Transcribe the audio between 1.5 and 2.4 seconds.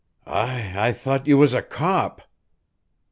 a cop."